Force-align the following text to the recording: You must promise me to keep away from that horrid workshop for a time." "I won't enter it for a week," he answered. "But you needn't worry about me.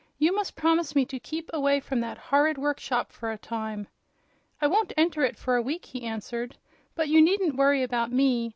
You 0.17 0.33
must 0.35 0.55
promise 0.55 0.95
me 0.95 1.05
to 1.05 1.19
keep 1.19 1.51
away 1.53 1.79
from 1.79 1.99
that 1.99 2.17
horrid 2.17 2.57
workshop 2.57 3.11
for 3.11 3.29
a 3.31 3.37
time." 3.37 3.87
"I 4.59 4.65
won't 4.65 4.93
enter 4.97 5.21
it 5.23 5.35
for 5.37 5.57
a 5.57 5.61
week," 5.61 5.85
he 5.85 6.01
answered. 6.01 6.57
"But 6.95 7.07
you 7.09 7.21
needn't 7.21 7.53
worry 7.55 7.83
about 7.83 8.11
me. 8.11 8.49